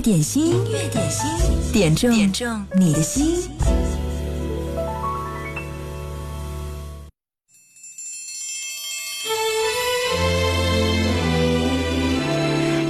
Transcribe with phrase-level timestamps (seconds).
[0.00, 3.48] 点心，音乐点心，点中点中你的心。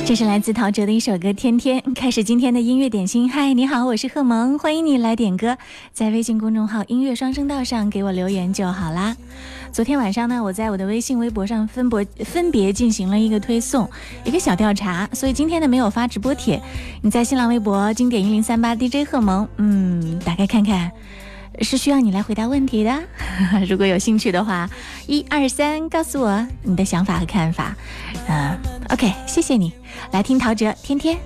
[0.04, 3.31] 这是来自陶喆的一首歌《天天》，开始今天的音乐点心。
[3.31, 5.59] 嗨，你好，我是贺萌，欢迎你来点歌，
[5.93, 9.17] 在微信公众号“音乐双声道”上给我留言就好啦。
[9.77, 13.87] 昨天晚上呢，我在我的微信、微博上分博分别进行了一个推送，
[14.25, 16.59] 一个小调查，所以今天呢没有发直播帖。
[17.02, 20.91] 你在新浪微博经典一零三八 DJ 贺萌，嗯，打开看看。
[21.61, 23.02] 是需要你来回答问题的，
[23.69, 24.66] 如果有兴趣的话，
[25.07, 27.77] 一二三，告诉我你的想法和看法。
[28.29, 29.74] 嗯，OK，谢谢你，
[30.11, 31.19] 来听陶喆《天天》。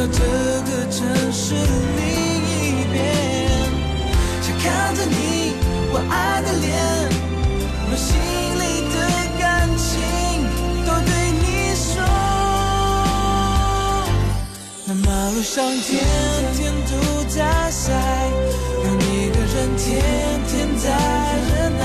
[0.00, 1.60] 到这个城市另
[2.48, 2.96] 一边，
[4.40, 5.12] 想看着你，
[5.92, 6.72] 我爱的脸，
[7.84, 8.08] 把心
[8.56, 8.96] 里的
[9.38, 9.84] 感情
[10.86, 11.44] 都对你
[11.76, 11.92] 说。
[14.86, 16.00] 那马路上天
[16.56, 16.92] 天都
[17.28, 17.92] 在塞，
[18.82, 20.00] 有你的人天
[20.48, 20.88] 天在
[21.52, 21.84] 忍耐，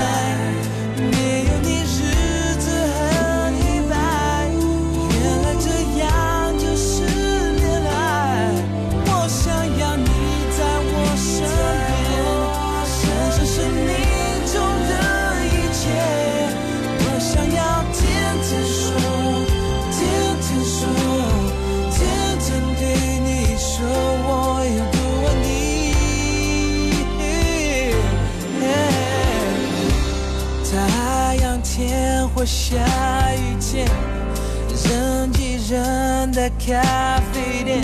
[36.46, 37.82] 的咖啡店，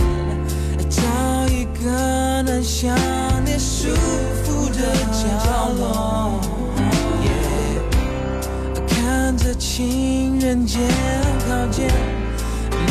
[0.89, 1.03] 找
[1.49, 2.97] 一个能想
[3.45, 3.89] 念舒
[4.45, 6.41] 服的角落。
[8.87, 10.79] 看着情人节
[11.49, 11.89] 靠近，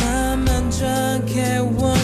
[0.01, 1.95] 慢慢转开我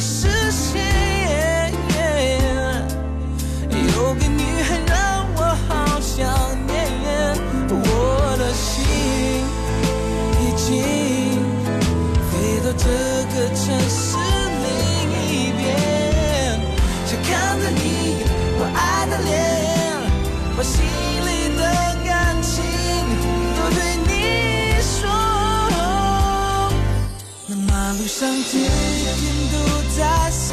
[28.27, 29.23] 上天天
[29.53, 29.57] 都
[29.95, 30.51] 在晒，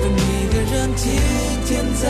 [0.00, 0.18] 而每
[0.48, 1.04] 个人天
[1.66, 2.08] 天在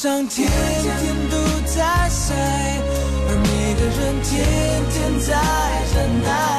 [0.00, 1.36] 上天天都
[1.66, 2.32] 在晒，
[3.26, 4.30] 而每个人天
[4.92, 5.34] 天在
[5.92, 6.57] 忍耐。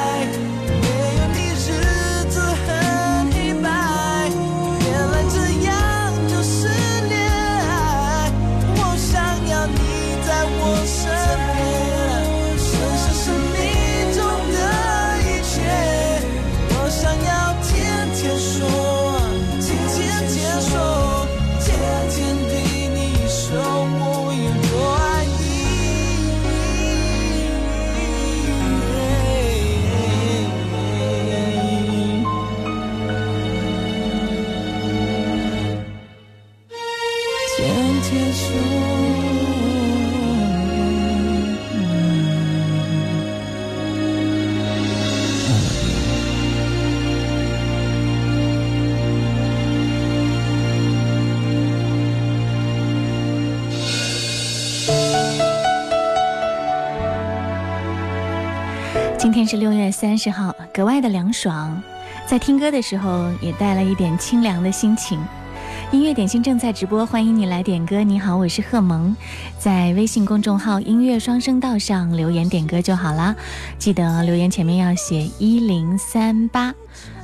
[59.50, 61.82] 是六月三十号，格外的凉爽，
[62.24, 65.18] 在听歌的时候也带了一点清凉的心情。
[65.90, 68.00] 音乐点心正在直播，欢迎你来点歌。
[68.04, 69.16] 你好，我是贺萌，
[69.58, 73.34] 在微信公众号“音乐双声道”上留言点歌就好啦。
[73.76, 76.72] 记得留言前面要写一零三八。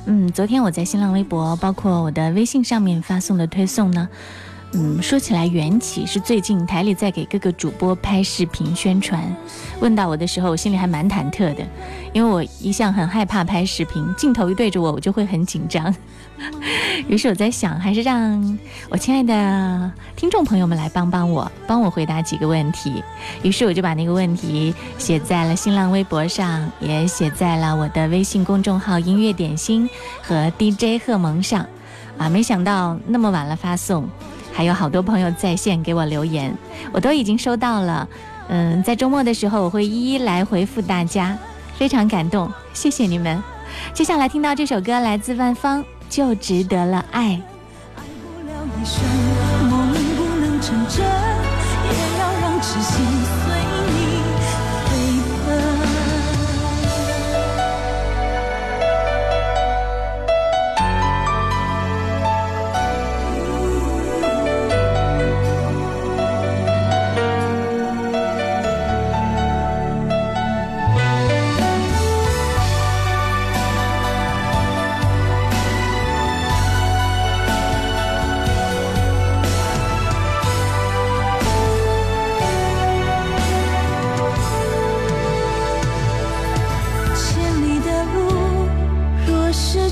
[0.05, 4.09] 嗯，昨天我在新浪微博，包括我的微信上面发送的推送呢，
[4.73, 9.35] 嗯，说起来缘起是最近台里在给各个主播拍视频宣传。
[9.79, 11.65] 问到我的时候，我心里还蛮忐忑的，
[12.11, 15.95] 因为我一向很害怕拍视频，镜头一对着我，我就会很紧张。
[17.07, 18.59] 于是我在想，还是让
[18.89, 23.01] 我亲爱的听众朋友们来帮帮我，帮我回答几个问题。
[23.43, 29.89] 于是我就把那个问题写在了新浪微博上，也写在了我的微信公众号“音乐点心”
[30.21, 31.65] 和 DJ 贺萌上。
[32.17, 34.09] 啊，没想到那么晚了发送，
[34.57, 36.51] 还有好多朋友在线给我留言，
[36.91, 38.09] 我都已经收到了。
[38.47, 41.37] 嗯，在周末的时候，我会一一来回复大家，
[41.77, 43.43] 非常感动，谢谢你们。
[43.93, 45.85] 接下来听到这首歌，来自万芳。
[46.09, 47.21] 就值得了爱。
[47.23, 49.03] 爱不了一生，
[49.69, 53.16] 梦不能成真，也要让痴心。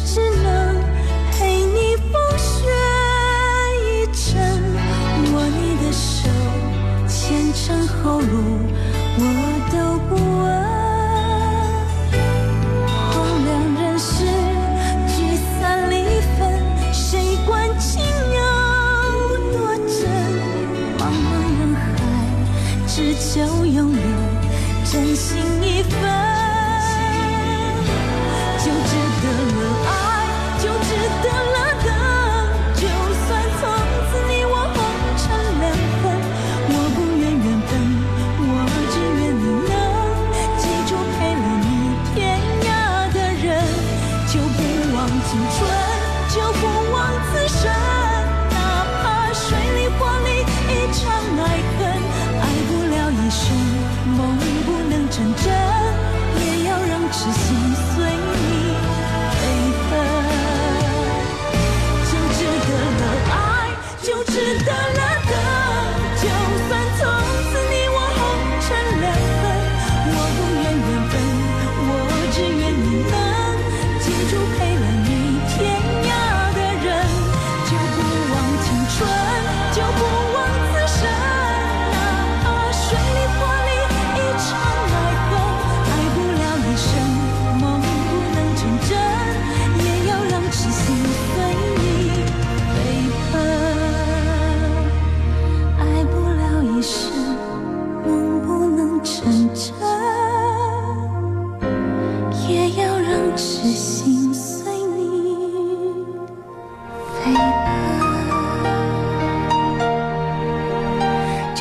[0.05, 0.34] question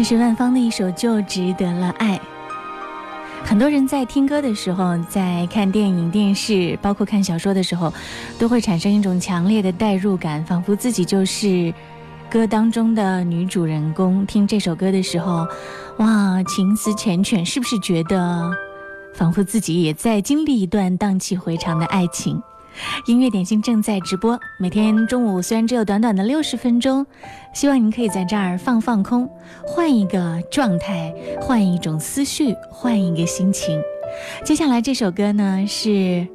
[0.04, 2.18] 是万芳的一首《就值得了爱》。
[3.42, 7.90] 很多人在听歌的时候，在看电影、电视，包括看小说的时候，
[8.38, 11.72] 都会产生一种强烈的代入感，仿佛自己就是
[12.30, 14.26] 歌当中的女主人公。
[14.26, 15.46] 听这首歌的时候，
[15.96, 18.50] 哇，情思缱绻，是不是觉得
[19.14, 22.42] 仿佛自己也在经历一段荡气回肠的爱情？
[23.06, 27.06] 音乐点心正在直播，每天中午虽然只有短短的六十分钟，
[27.52, 29.28] 希望您可以在这儿放放空，
[29.66, 33.80] 换一个状态，换一种思绪，换一个心情。
[34.44, 36.26] 接下来这首歌呢，是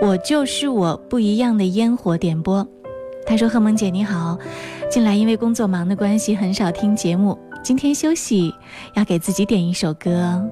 [0.00, 2.66] 我就是我不一样的烟火点播。
[3.24, 4.36] 他说：“贺萌姐你好，
[4.90, 8.52] 近来因为工作忙的关系，很少听节目，今天休息，
[8.94, 10.42] 要给自己点一首歌，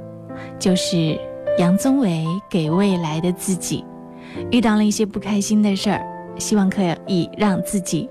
[0.56, 1.18] 就是
[1.58, 3.84] 杨宗纬给未来的自己。”
[4.50, 6.04] 遇到了一些不开心的事儿，
[6.38, 8.08] 希望可以让自己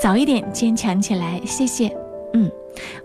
[0.00, 1.40] 早一点坚强起来。
[1.44, 1.94] 谢谢。
[2.34, 2.50] 嗯，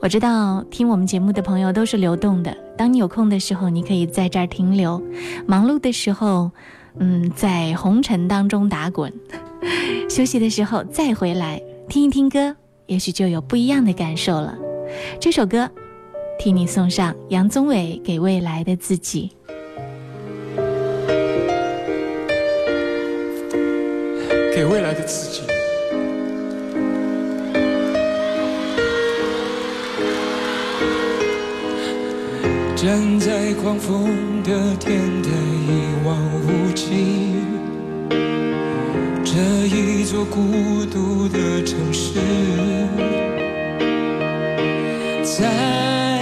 [0.01, 2.55] 我知道听我们节目的朋友都是流动的。
[2.77, 5.01] 当你有空的时候，你可以在这儿停留；
[5.45, 6.51] 忙碌的时候，
[6.97, 9.09] 嗯，在红尘当中打滚；
[10.09, 12.55] 休息的时候再回来听一听歌，
[12.87, 14.57] 也许就有不一样的感受了。
[15.19, 15.69] 这首歌，
[16.37, 19.31] 替你送上杨宗纬给未来的自己。
[24.63, 25.41] 给未来的自己。
[32.77, 35.29] 站在狂风的天台
[35.67, 37.35] 一望无际
[39.25, 39.33] 这
[39.67, 40.39] 一座孤
[40.85, 42.13] 独的城市
[45.23, 46.12] 在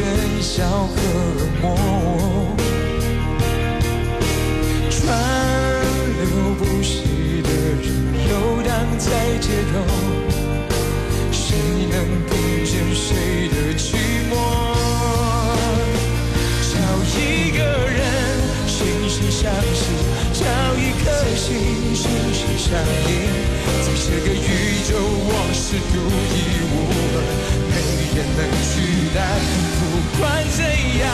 [0.00, 0.96] 喧嚣和
[1.36, 1.76] 冷漠，
[4.88, 4.98] 川
[6.16, 6.22] 流
[6.58, 7.48] 不息的
[7.82, 7.84] 人
[8.30, 9.04] 游荡在
[9.40, 9.72] 街头，
[11.30, 11.44] 谁
[11.92, 11.94] 能
[12.30, 12.32] 听
[12.64, 13.06] 见谁
[13.50, 13.84] 的寂
[14.30, 14.32] 寞？
[16.72, 18.00] 找一个人
[18.66, 18.72] 惺
[19.06, 19.84] 惺相惜，
[20.32, 20.40] 找
[20.76, 21.46] 一颗心
[21.94, 22.72] 心心相
[23.04, 23.08] 印，
[23.82, 24.48] 在这个宇
[24.88, 25.94] 宙我是独
[26.32, 26.36] 一
[26.72, 27.20] 无二，
[27.68, 27.72] 没
[28.16, 28.72] 人能取
[29.14, 29.69] 代。
[30.20, 31.08] 不管怎样，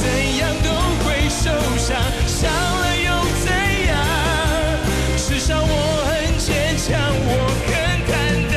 [0.00, 0.02] 怎
[0.38, 0.68] 样都
[1.04, 1.44] 会受
[1.78, 1.94] 伤，
[2.26, 3.08] 伤了又
[3.44, 3.46] 怎
[3.86, 3.90] 样？
[5.16, 5.70] 至少我
[6.08, 6.90] 很坚强，
[7.24, 7.30] 我
[7.68, 7.70] 很
[8.08, 8.10] 坦
[8.50, 8.54] 荡。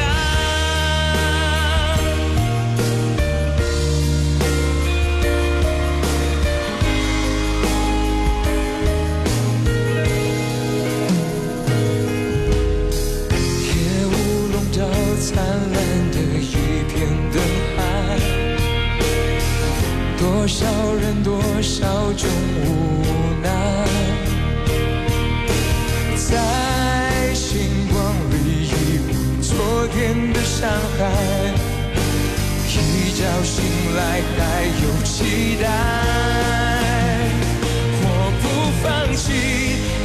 [13.61, 13.69] 夜
[14.07, 14.09] 雾
[14.51, 14.81] 笼罩
[15.21, 15.35] 灿
[15.73, 15.77] 烂
[20.45, 20.63] 多少
[21.01, 22.29] 人多少种
[22.61, 22.69] 无
[23.41, 23.49] 奈，
[26.15, 27.57] 在星
[27.91, 28.35] 光里
[28.67, 28.71] 遗
[29.09, 31.01] 忘昨天的伤害，
[32.69, 32.75] 一
[33.17, 33.57] 觉醒
[33.95, 34.39] 来还
[34.83, 35.65] 有期待。
[38.03, 38.07] 我
[38.39, 38.45] 不
[38.83, 38.85] 放
[39.15, 39.23] 弃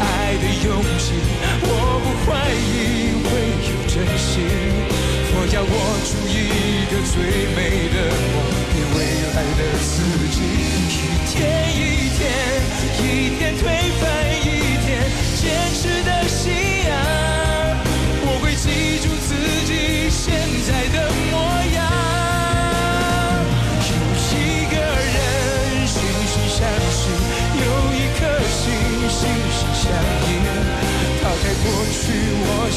[0.00, 0.02] 爱
[0.40, 1.20] 的勇气，
[1.64, 1.68] 我
[2.00, 3.28] 不怀疑会
[3.68, 4.32] 有真心。
[5.32, 5.68] 我要握
[6.08, 7.12] 住一个最
[7.54, 7.58] 美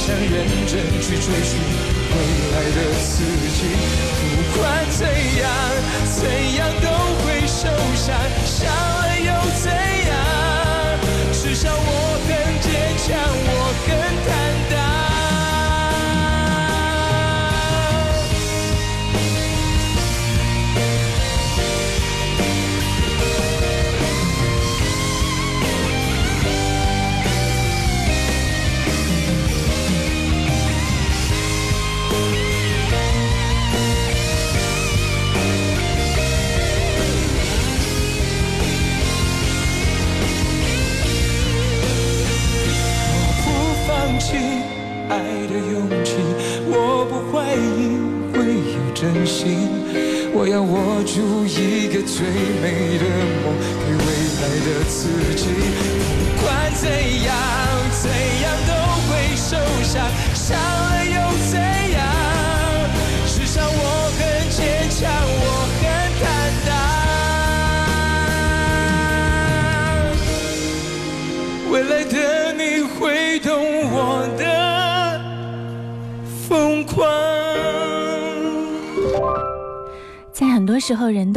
[0.05, 0.27] 想认
[0.67, 1.57] 真去追寻
[2.11, 2.15] 未
[2.51, 3.23] 来的自
[3.55, 3.59] 己。
[4.35, 5.07] 不管怎
[5.39, 5.47] 样，
[6.19, 6.19] 怎
[6.55, 6.87] 样都
[7.23, 8.13] 会受伤，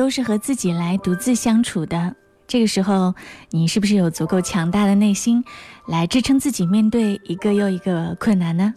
[0.07, 2.15] 都是和自己来独自相处的。
[2.47, 3.13] 这个时候，
[3.51, 5.43] 你是不是有足够强大的内心，
[5.89, 8.73] 来支撑自己面对一个又一个困难呢？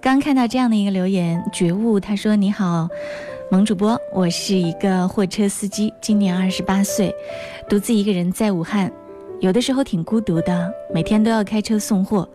[0.00, 2.88] 刚看到这样的一个留言，觉悟他说：“你好，
[3.50, 7.14] 萌主播，我是一个货车司机，今年二十八岁，
[7.68, 8.90] 独自一个人在武汉，
[9.42, 12.26] 有的时候挺孤独的，每天都要开车送货，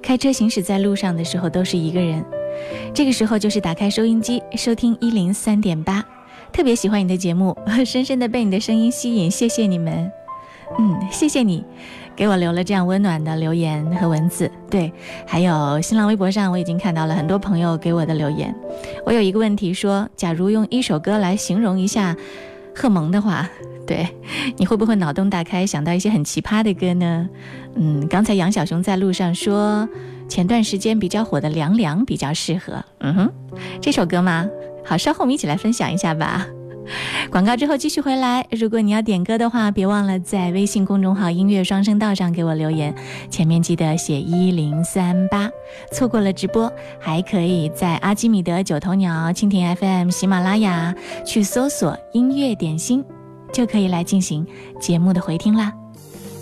[0.00, 2.24] 开车行驶在路上的时候都是一个人。
[2.94, 6.04] 这个时候就是打开收音机，收听一零三点八。”
[6.54, 10.08] 特别喜欢你的节目， 深深的被你的声音吸引，谢谢你们。
[10.78, 11.64] 嗯，谢谢你，
[12.14, 14.48] 给我留了这样温暖的留言和文字。
[14.70, 14.92] 对，
[15.26, 18.54] 还有新浪微博上我已经看到了很多朋友给我的留言。
[19.04, 22.16] 我有一个问题说，假如用一首歌来形容一下
[22.72, 23.48] 贺蒙的话，
[23.84, 24.06] 对，
[24.56, 27.28] 你会不会脑洞大开，想到一些很奇葩的歌呢？
[27.74, 29.88] 嗯，刚才杨小熊在路上说，
[30.28, 32.82] 前段时间比较火的《凉凉》比较适合。
[33.00, 33.32] 嗯哼，
[33.80, 34.48] 这首歌吗？
[34.84, 36.46] 好，稍后我们一起来分享一下吧。
[37.30, 38.46] 广告之后继续回来。
[38.50, 42.94] 如果你要点歌的话，别忘了在微信公众号“音乐双声道”上给我留言，
[43.30, 45.50] 前面记得写一零三八。
[45.92, 53.02] 错过了直播，还可以在阿基米德、九头鸟、蜻蜓 FM、喜马拉雅去搜索“音乐点心”，
[53.50, 54.46] 就可以来进行
[54.78, 55.72] 节目的回听啦。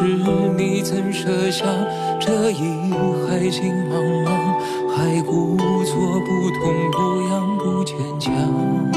[0.00, 0.06] 是
[0.56, 1.68] 你曾设想，
[2.18, 2.90] 这一
[3.28, 4.30] 海情茫茫，
[4.88, 8.89] 还故作不痛不痒不坚强。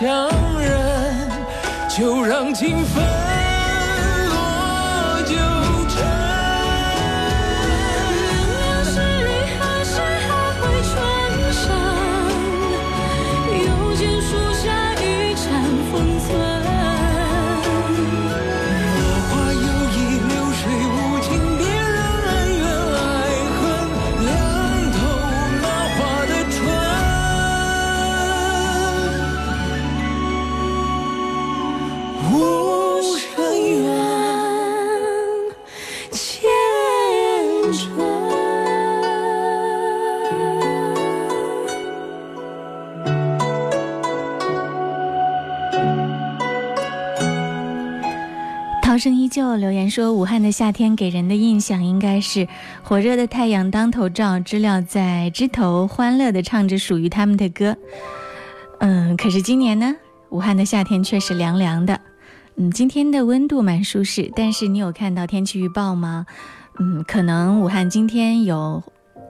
[0.00, 1.28] 强忍
[1.90, 3.29] 就让情分
[49.40, 52.46] 就留言说武汉的夏天给人的印象应该是
[52.82, 57.74] 火热的太阳当头照知了在枝头欢乐的唱着属于他们的歌。
[58.80, 59.96] 嗯可是今年呢
[60.28, 61.98] 武汉的夏天却是凉凉的。
[62.56, 66.26] 嗯今天的温度蛮舒适但是你有看到天气预报吗？
[66.78, 68.82] 嗯可能武汉今天有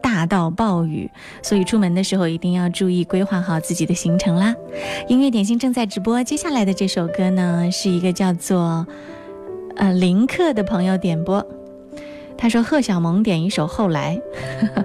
[0.03, 1.09] 大到暴雨
[1.40, 4.57] 所以出门的时候一定要注意规划好自己的行程啦。
[5.07, 8.85] 音乐点心正在直播接下来的这首歌呢是一个叫做
[9.81, 11.45] 呃林克的朋友点播，
[12.37, 14.21] 他说贺小萌点一首《后来》
[14.75, 14.85] 呵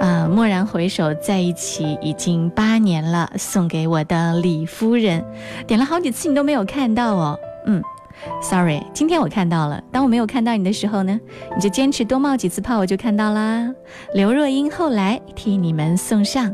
[0.00, 5.24] 呵，啊、蓦然回首，在一起已经八年了，送给我的李夫人，
[5.68, 7.80] 点了好几次你都没有看到哦，嗯
[8.42, 11.20] ，sorry，今天我看到了，当我没有看到你的时候呢，
[11.54, 13.72] 你就坚持多冒几次泡，我就看到啦。
[14.14, 16.52] 刘若英后来替你们送上。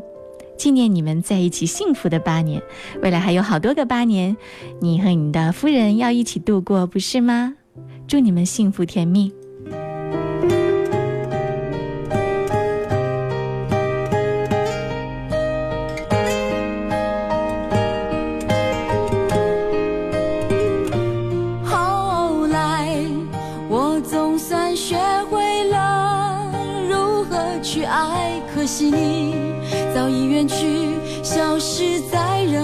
[0.56, 2.62] 纪念你们在一起幸福的八年，
[3.02, 4.36] 未来还有好多个八年，
[4.80, 7.54] 你和你的夫人要一起度过，不是吗？
[8.06, 9.32] 祝你们幸福甜蜜。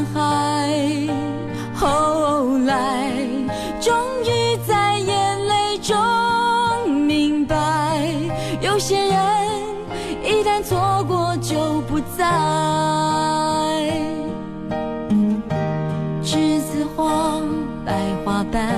[0.07, 0.69] 海。
[1.75, 3.11] 后来，
[3.81, 5.97] 终于在眼泪中
[6.91, 7.57] 明白，
[8.61, 9.17] 有些人
[10.23, 12.27] 一旦错过就不再。
[16.23, 17.41] 栀子花
[17.85, 17.93] 白
[18.25, 18.69] 花瓣，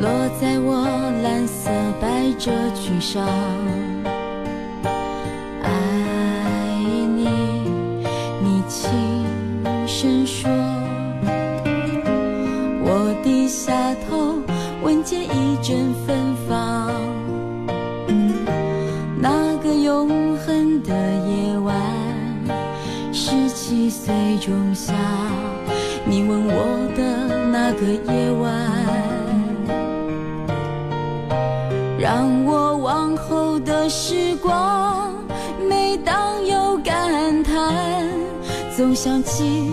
[0.00, 0.86] 落在我
[1.22, 1.70] 蓝色
[2.00, 3.26] 百褶裙上。
[10.26, 10.50] 说。
[12.82, 13.72] 我低下
[14.08, 14.34] 头，
[14.82, 16.90] 闻见一阵芬芳。
[19.18, 20.92] 那个永恒的
[21.26, 21.74] 夜晚。
[23.12, 24.92] 十七岁仲夏，
[26.04, 27.02] 你吻我的
[27.50, 28.52] 那个夜晚，
[31.98, 35.14] 让我往后的时光，
[35.68, 37.74] 每当有感叹，
[38.76, 39.72] 总想起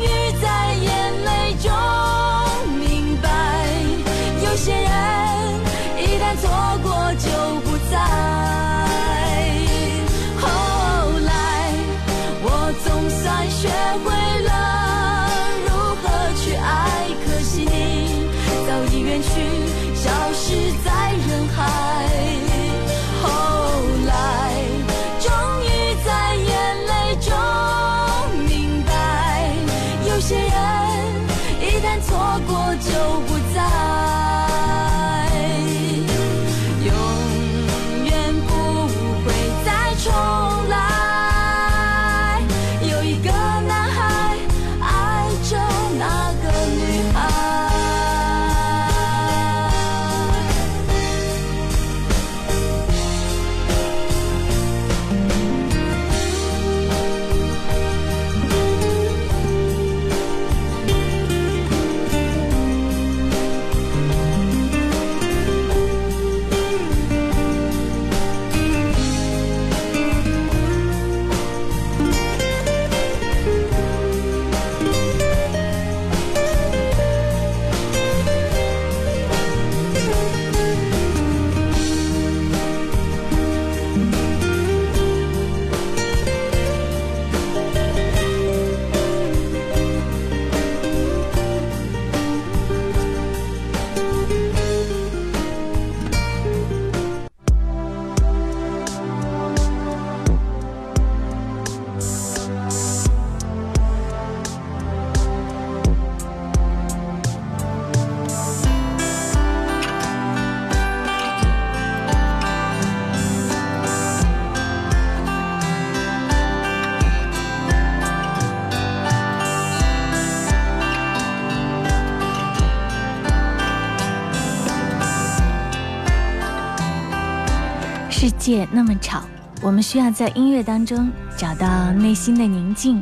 [128.41, 129.21] 界那么吵，
[129.61, 132.99] 我们需要在音乐当中找到内心的宁静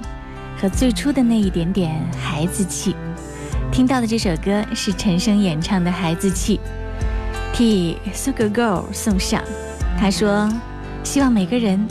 [0.62, 2.94] 和最初的那一点点孩子气。
[3.72, 6.60] 听到的这首歌是陈升演唱的《孩子气》，
[7.56, 9.42] 替 Sugar Girl 送上。
[9.98, 10.52] 他说
[11.06, 11.88] ：“希望每个人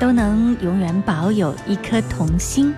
[0.00, 2.74] 都能永远保有一颗童心。”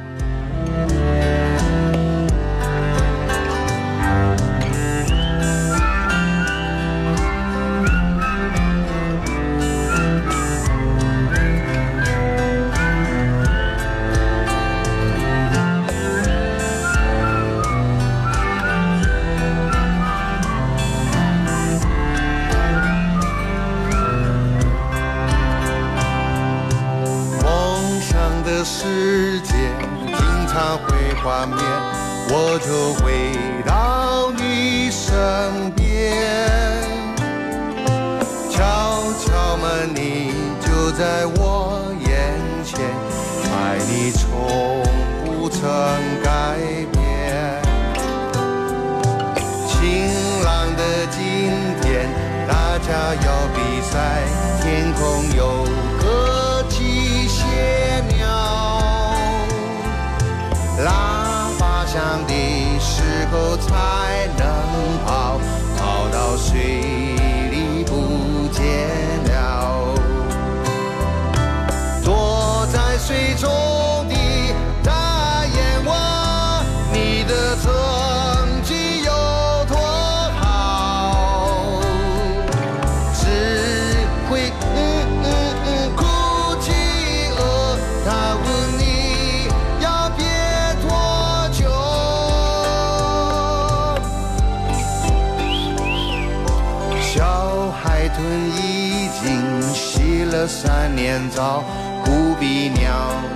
[101.10, 101.64] 天早，
[102.04, 102.92] 不比鸟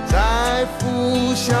[0.07, 1.53] 在孵小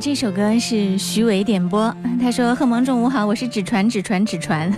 [0.00, 4.72] 这首歌是徐伟点播，他说：“贺萌中午好，我是纸船纸船纸船。”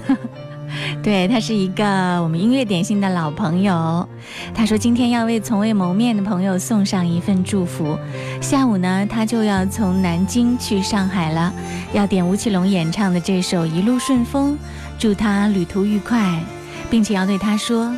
[1.03, 1.85] 对他是一个
[2.23, 4.07] 我们音乐点心的老朋友。
[4.55, 7.99] 他说今天要为从未谋面的朋友送上一份祝福。
[8.41, 11.53] 下午呢，他就要从南京去上海了，
[11.93, 14.55] 要点吴奇隆演唱的这首《一路顺风》，
[14.99, 16.41] 祝他旅途愉快，
[16.91, 17.95] 并且要对他说：“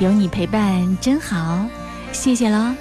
[0.00, 1.66] 有你陪伴真好，
[2.12, 2.72] 谢谢喽。”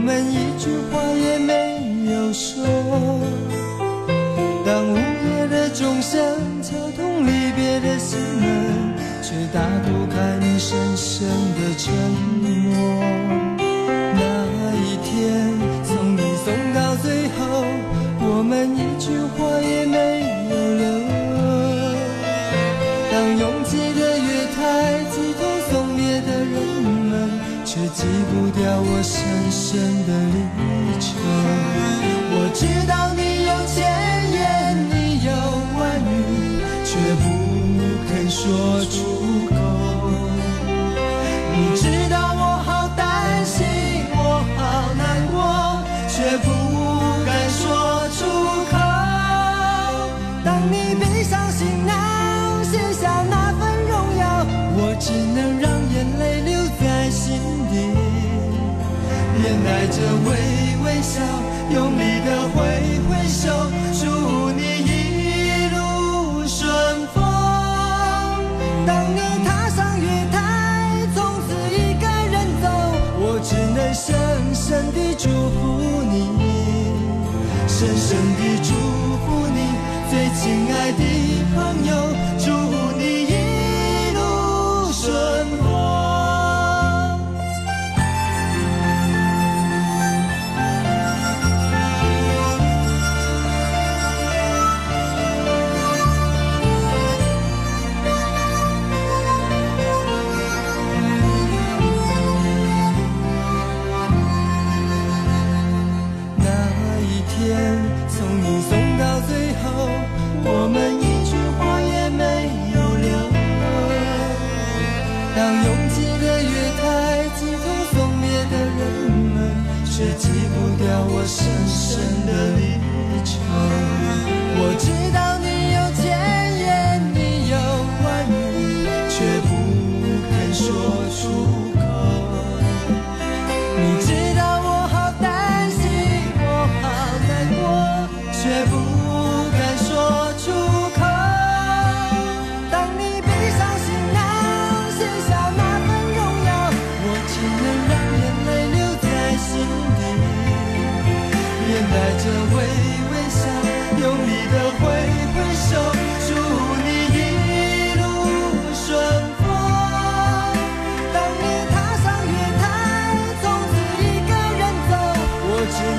[0.00, 1.52] 我们一句话也没
[2.10, 2.64] 有说。
[4.64, 6.18] 当午夜的钟声
[6.62, 11.92] 敲痛离别的心门，却打不开你深深的沉
[12.40, 12.48] 默。
[14.16, 15.52] 那一天，
[15.84, 17.62] 送你送到最后，
[18.20, 21.19] 我们一句话也没有留。
[27.94, 29.20] 记不掉我深。
[29.50, 30.36] 深的离
[31.00, 31.08] 愁，
[32.32, 33.78] 我知道你有千
[34.32, 34.40] 言，
[34.90, 35.28] 你有
[35.78, 36.10] 万语，
[36.84, 37.24] 却不
[38.08, 38.40] 肯说
[38.86, 39.19] 出
[80.42, 81.04] 亲爱的
[81.54, 81.94] 朋友，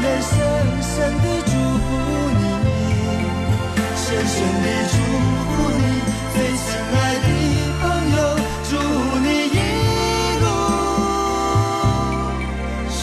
[0.02, 0.34] 能深
[0.82, 1.86] 深地祝福
[2.40, 2.44] 你，
[3.96, 5.80] 深深地祝福你，
[6.34, 7.28] 最亲爱的
[7.80, 7.84] 朋
[8.18, 8.18] 友，
[8.68, 8.72] 祝
[9.20, 9.56] 你一
[10.42, 10.44] 路
[12.90, 13.00] 顺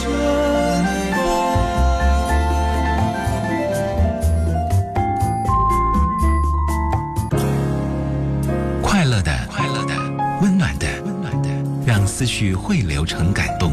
[8.83, 9.95] 快乐的，快乐的，
[10.43, 11.49] 温暖的，温暖的，
[11.87, 13.73] 让思绪汇流成感动。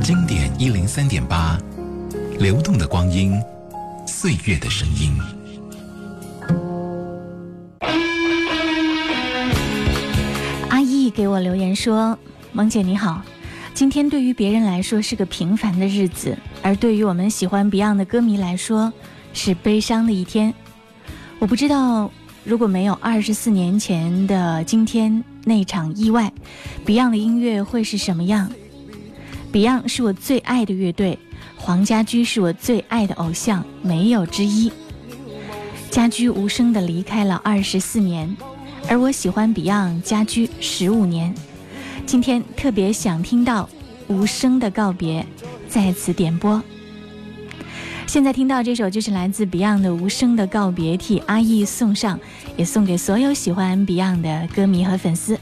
[0.00, 1.58] 经典一零三点八，
[2.40, 3.38] 流动的光阴，
[4.06, 5.12] 岁月的声音。
[10.70, 12.18] 阿义给我留言说
[12.54, 13.22] ：“萌姐你好，
[13.74, 18.90] 今天对于别人来说是个平凡的日子，而对于我们喜欢 Beyond 的歌迷来说
[19.34, 20.54] 是悲伤的一天。
[21.40, 22.10] 我不知道
[22.42, 26.32] 如果没有二十四年前的今天那场意外
[26.86, 28.50] ，Beyond 的音乐会是什么样
[29.52, 31.18] ？Beyond 是我最爱的乐队，
[31.60, 34.72] 黄家驹是我最爱的偶像，没有之一。
[35.90, 38.36] 家驹无声地离开了二十四年。”
[38.88, 41.32] 而我喜欢 Beyond 家驹十五年，
[42.06, 43.68] 今天特别想听到
[44.08, 45.24] 无声的告别，
[45.68, 46.60] 在此点播。
[48.06, 52.18] 现在听到这首就是来自 Beyond 的《无声的告别》，替阿义送上，
[52.56, 55.38] 也送给所有喜欢 Beyond 的歌迷和粉丝。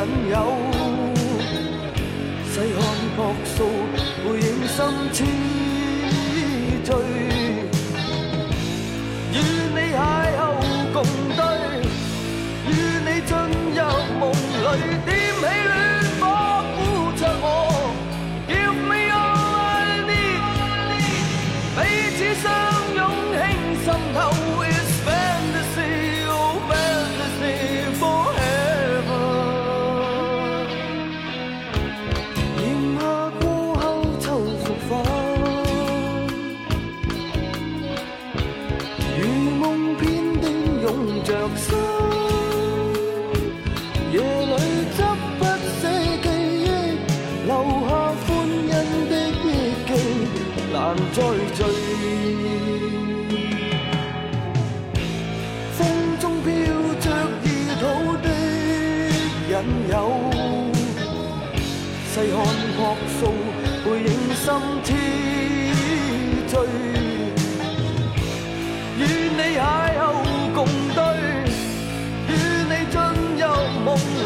[0.00, 0.34] 引誘，
[2.50, 2.80] 細看
[3.16, 3.56] 朴素
[4.24, 4.78] 背影心
[5.12, 5.18] 痴
[6.82, 6.88] 醉。
[9.32, 9.36] 与
[9.74, 9.98] 你邂
[10.38, 10.40] 逅
[10.92, 10.96] 共
[11.36, 11.40] 对，
[12.66, 12.70] 与
[13.04, 13.30] 你进
[13.76, 13.78] 入
[14.18, 14.64] 梦里，
[15.04, 15.44] 点起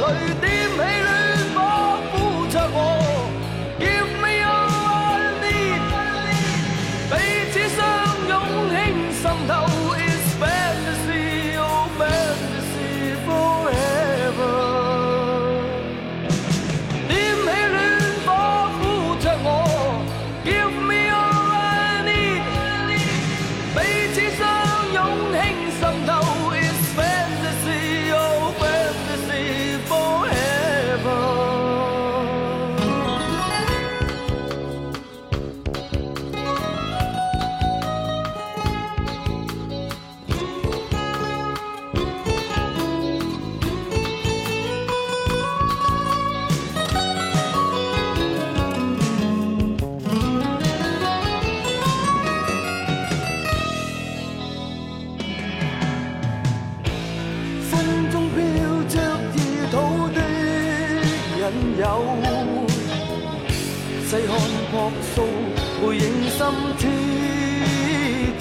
[0.04, 0.53] 夢裏，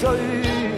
[0.04, 0.73] 追，